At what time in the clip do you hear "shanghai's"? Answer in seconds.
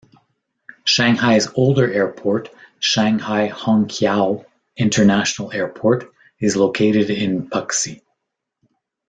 0.83-1.47